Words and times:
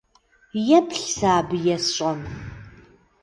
Еплъ 0.77 1.01
сэ 1.15 1.27
абы 1.37 1.57
есщӏэм. 1.75 2.19